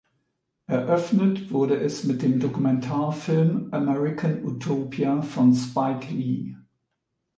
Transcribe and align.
Eröffnet 0.65 1.51
wurde 1.51 1.75
es 1.79 2.05
mit 2.05 2.23
dem 2.23 2.39
Dokumentarfilm 2.39 3.67
"American 3.71 4.43
Utopia" 4.43 5.21
von 5.21 5.53
Spike 5.53 6.11
Lee. 6.11 6.55